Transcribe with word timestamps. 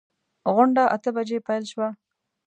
غونډه 0.53 0.83
اته 0.95 1.09
بجې 1.15 1.37
پیل 1.47 1.63
شوه. 1.71 1.87